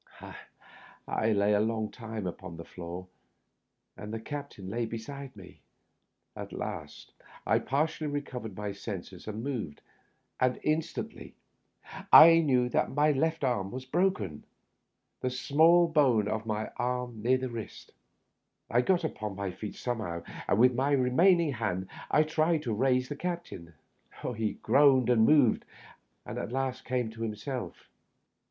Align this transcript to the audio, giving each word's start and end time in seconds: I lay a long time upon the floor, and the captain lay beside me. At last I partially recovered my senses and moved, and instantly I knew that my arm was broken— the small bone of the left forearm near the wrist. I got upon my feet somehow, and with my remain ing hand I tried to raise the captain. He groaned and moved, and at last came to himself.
I 1.07 1.31
lay 1.31 1.53
a 1.53 1.59
long 1.59 1.91
time 1.91 2.25
upon 2.25 2.57
the 2.57 2.65
floor, 2.65 3.05
and 3.95 4.11
the 4.11 4.19
captain 4.19 4.67
lay 4.67 4.87
beside 4.87 5.35
me. 5.35 5.61
At 6.35 6.51
last 6.51 7.13
I 7.45 7.59
partially 7.59 8.07
recovered 8.07 8.57
my 8.57 8.71
senses 8.71 9.27
and 9.27 9.43
moved, 9.43 9.81
and 10.39 10.59
instantly 10.63 11.35
I 12.11 12.39
knew 12.39 12.67
that 12.69 12.89
my 12.89 13.13
arm 13.43 13.69
was 13.69 13.85
broken— 13.85 14.43
the 15.21 15.29
small 15.29 15.87
bone 15.87 16.27
of 16.27 16.45
the 16.45 16.49
left 16.51 16.75
forearm 16.77 17.21
near 17.21 17.37
the 17.37 17.49
wrist. 17.51 17.91
I 18.71 18.81
got 18.81 19.03
upon 19.03 19.35
my 19.35 19.51
feet 19.51 19.75
somehow, 19.75 20.23
and 20.47 20.57
with 20.57 20.73
my 20.73 20.93
remain 20.93 21.39
ing 21.41 21.51
hand 21.51 21.87
I 22.09 22.23
tried 22.23 22.63
to 22.63 22.73
raise 22.73 23.07
the 23.07 23.15
captain. 23.15 23.75
He 24.35 24.53
groaned 24.63 25.11
and 25.11 25.25
moved, 25.27 25.63
and 26.25 26.39
at 26.39 26.51
last 26.51 26.85
came 26.85 27.11
to 27.11 27.21
himself. 27.21 27.87